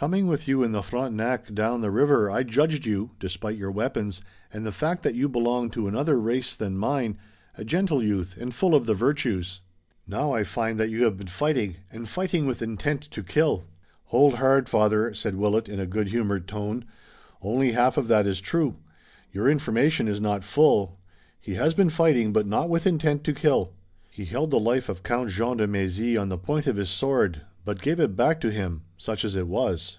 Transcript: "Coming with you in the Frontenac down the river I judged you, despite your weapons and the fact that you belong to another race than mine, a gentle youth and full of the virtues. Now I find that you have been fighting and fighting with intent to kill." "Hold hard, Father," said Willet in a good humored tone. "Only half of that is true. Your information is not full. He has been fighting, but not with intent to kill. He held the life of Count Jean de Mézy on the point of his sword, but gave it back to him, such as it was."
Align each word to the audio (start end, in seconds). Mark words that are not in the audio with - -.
"Coming 0.00 0.28
with 0.28 0.46
you 0.46 0.62
in 0.62 0.70
the 0.70 0.84
Frontenac 0.84 1.52
down 1.52 1.80
the 1.80 1.90
river 1.90 2.30
I 2.30 2.44
judged 2.44 2.86
you, 2.86 3.10
despite 3.18 3.56
your 3.58 3.72
weapons 3.72 4.22
and 4.52 4.64
the 4.64 4.70
fact 4.70 5.02
that 5.02 5.16
you 5.16 5.28
belong 5.28 5.70
to 5.70 5.88
another 5.88 6.20
race 6.20 6.54
than 6.54 6.78
mine, 6.78 7.18
a 7.56 7.64
gentle 7.64 8.00
youth 8.00 8.36
and 8.38 8.54
full 8.54 8.76
of 8.76 8.86
the 8.86 8.94
virtues. 8.94 9.60
Now 10.06 10.30
I 10.32 10.44
find 10.44 10.78
that 10.78 10.88
you 10.88 11.02
have 11.02 11.16
been 11.18 11.26
fighting 11.26 11.78
and 11.90 12.08
fighting 12.08 12.46
with 12.46 12.62
intent 12.62 13.02
to 13.10 13.24
kill." 13.24 13.64
"Hold 14.04 14.34
hard, 14.34 14.68
Father," 14.68 15.12
said 15.14 15.34
Willet 15.34 15.68
in 15.68 15.80
a 15.80 15.84
good 15.86 16.06
humored 16.10 16.46
tone. 16.46 16.84
"Only 17.42 17.72
half 17.72 17.96
of 17.96 18.06
that 18.06 18.24
is 18.24 18.40
true. 18.40 18.76
Your 19.32 19.50
information 19.50 20.06
is 20.06 20.20
not 20.20 20.44
full. 20.44 21.00
He 21.40 21.54
has 21.54 21.74
been 21.74 21.90
fighting, 21.90 22.32
but 22.32 22.46
not 22.46 22.68
with 22.70 22.86
intent 22.86 23.24
to 23.24 23.34
kill. 23.34 23.72
He 24.08 24.26
held 24.26 24.52
the 24.52 24.60
life 24.60 24.88
of 24.88 25.02
Count 25.02 25.30
Jean 25.30 25.56
de 25.56 25.66
Mézy 25.66 26.16
on 26.20 26.28
the 26.28 26.38
point 26.38 26.68
of 26.68 26.76
his 26.76 26.88
sword, 26.88 27.40
but 27.64 27.82
gave 27.82 28.00
it 28.00 28.16
back 28.16 28.40
to 28.40 28.50
him, 28.50 28.80
such 28.96 29.26
as 29.26 29.36
it 29.36 29.46
was." 29.46 29.96